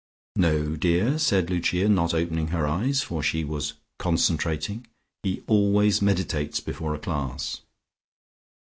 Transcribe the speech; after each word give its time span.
"No, 0.35 0.75
dear," 0.75 1.19
said 1.19 1.51
Lucia, 1.51 1.87
not 1.87 2.11
opening 2.15 2.47
her 2.47 2.65
eyes, 2.65 3.03
for 3.03 3.21
she 3.21 3.43
was 3.43 3.73
"concentrating," 3.99 4.87
"he 5.21 5.43
always 5.45 6.01
meditates 6.01 6.59
before 6.59 6.95
a 6.95 6.99
class." 6.99 7.61